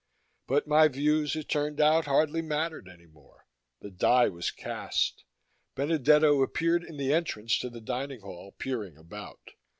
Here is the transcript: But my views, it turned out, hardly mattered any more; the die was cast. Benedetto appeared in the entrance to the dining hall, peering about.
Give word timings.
But 0.47 0.65
my 0.65 0.87
views, 0.87 1.35
it 1.35 1.47
turned 1.47 1.79
out, 1.79 2.05
hardly 2.05 2.41
mattered 2.41 2.87
any 2.89 3.05
more; 3.05 3.45
the 3.81 3.91
die 3.91 4.29
was 4.29 4.49
cast. 4.49 5.25
Benedetto 5.75 6.41
appeared 6.41 6.83
in 6.83 6.97
the 6.97 7.13
entrance 7.13 7.55
to 7.59 7.69
the 7.69 7.81
dining 7.81 8.21
hall, 8.21 8.53
peering 8.57 8.97
about. 8.97 9.51